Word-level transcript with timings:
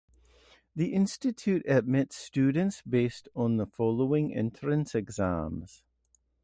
The 0.75 0.95
institute 0.95 1.61
admits 1.67 2.15
students 2.15 2.81
based 2.81 3.29
on 3.35 3.57
the 3.57 3.67
following 3.67 4.33
entrance 4.33 4.95
exams. 4.95 5.83